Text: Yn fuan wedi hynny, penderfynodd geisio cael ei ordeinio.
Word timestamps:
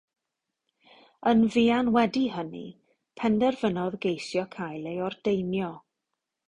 Yn 1.31 1.43
fuan 1.55 1.91
wedi 1.97 2.25
hynny, 2.37 2.63
penderfynodd 3.21 4.01
geisio 4.09 4.49
cael 4.59 4.93
ei 4.95 5.01
ordeinio. 5.11 5.73